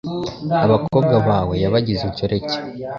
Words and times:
Abakobwa 0.65 1.15
bawe 1.27 1.55
yabagize 1.63 2.03
inshoreke 2.09 2.55